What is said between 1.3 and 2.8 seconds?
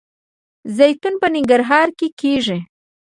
ننګرهار کې کیږي